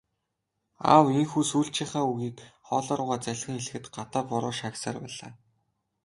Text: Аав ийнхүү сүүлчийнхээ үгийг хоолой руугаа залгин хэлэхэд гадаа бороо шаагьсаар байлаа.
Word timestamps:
Аав 0.91 1.05
ийнхүү 1.17 1.43
сүүлчийнхээ 1.49 2.03
үгийг 2.11 2.37
хоолой 2.67 2.95
руугаа 2.97 3.19
залгин 3.25 3.57
хэлэхэд 3.61 3.85
гадаа 3.95 4.23
бороо 4.29 4.53
шаагьсаар 4.59 4.97
байлаа. 5.01 5.31